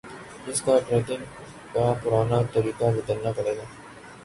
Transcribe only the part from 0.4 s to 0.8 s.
اس کا